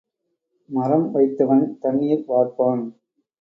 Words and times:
மரம் 0.69 1.05
வைத்தவன் 1.11 1.77
தண்ணீர் 1.79 2.25
வார்ப்பான். 2.27 2.83